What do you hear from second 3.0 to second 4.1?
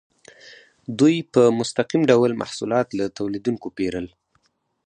تولیدونکو پیرل.